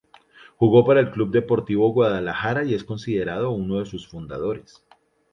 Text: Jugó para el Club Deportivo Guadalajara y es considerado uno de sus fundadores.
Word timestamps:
Jugó 0.57 0.83
para 0.83 0.99
el 0.99 1.11
Club 1.11 1.29
Deportivo 1.29 1.91
Guadalajara 1.93 2.65
y 2.65 2.73
es 2.73 2.83
considerado 2.83 3.51
uno 3.51 3.77
de 3.77 3.85
sus 3.85 4.07
fundadores. 4.07 4.83